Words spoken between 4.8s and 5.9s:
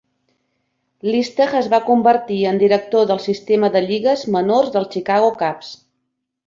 Chicago Cubs.